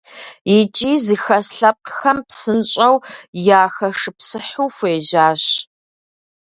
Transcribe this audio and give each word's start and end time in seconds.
ИкӀи 0.59 0.93
зыхэс 1.05 1.47
лъэпкъхэм 1.57 2.17
псынщӏэу 2.27 2.95
яхэшыпсыхьу 3.61 4.69
хуежьащ. 4.75 5.43